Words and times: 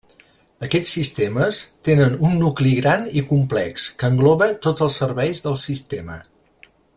Aquests 0.67 0.93
sistemes 0.97 1.59
tenen 1.89 2.15
un 2.29 2.33
nucli 2.45 2.71
gran 2.79 3.05
i 3.21 3.25
complex, 3.35 3.85
que 4.01 4.11
engloba 4.13 4.49
tots 4.67 4.87
els 4.87 4.99
serveis 5.05 5.45
del 5.49 5.61
sistema. 5.67 6.19